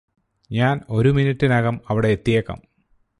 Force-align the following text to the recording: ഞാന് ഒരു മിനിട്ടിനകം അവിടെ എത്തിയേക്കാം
ഞാന് 0.49 0.81
ഒരു 0.89 1.09
മിനിട്ടിനകം 1.09 1.75
അവിടെ 1.89 2.07
എത്തിയേക്കാം 2.07 2.59